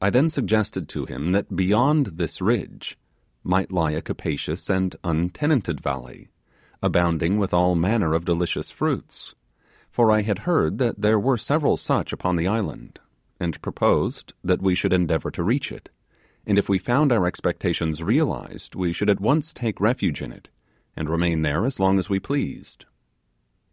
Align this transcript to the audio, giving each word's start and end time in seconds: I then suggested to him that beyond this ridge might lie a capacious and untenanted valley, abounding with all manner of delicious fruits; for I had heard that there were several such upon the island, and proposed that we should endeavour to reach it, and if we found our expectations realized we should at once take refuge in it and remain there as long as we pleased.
I 0.00 0.10
then 0.10 0.28
suggested 0.28 0.88
to 0.88 1.04
him 1.04 1.30
that 1.30 1.54
beyond 1.54 2.06
this 2.18 2.42
ridge 2.42 2.98
might 3.44 3.70
lie 3.70 3.92
a 3.92 4.02
capacious 4.02 4.68
and 4.68 4.96
untenanted 5.04 5.80
valley, 5.80 6.30
abounding 6.82 7.38
with 7.38 7.54
all 7.54 7.76
manner 7.76 8.12
of 8.12 8.24
delicious 8.24 8.72
fruits; 8.72 9.36
for 9.88 10.10
I 10.10 10.22
had 10.22 10.40
heard 10.50 10.78
that 10.78 11.00
there 11.00 11.20
were 11.20 11.36
several 11.36 11.76
such 11.76 12.12
upon 12.12 12.34
the 12.34 12.48
island, 12.48 12.98
and 13.38 13.62
proposed 13.62 14.32
that 14.42 14.62
we 14.62 14.74
should 14.74 14.92
endeavour 14.92 15.30
to 15.30 15.44
reach 15.44 15.70
it, 15.70 15.90
and 16.44 16.58
if 16.58 16.68
we 16.68 16.76
found 16.78 17.12
our 17.12 17.24
expectations 17.24 18.02
realized 18.02 18.74
we 18.74 18.92
should 18.92 19.08
at 19.08 19.20
once 19.20 19.52
take 19.52 19.78
refuge 19.80 20.22
in 20.22 20.32
it 20.32 20.48
and 20.96 21.08
remain 21.08 21.42
there 21.42 21.64
as 21.64 21.78
long 21.78 22.00
as 22.00 22.10
we 22.10 22.18
pleased. 22.18 22.84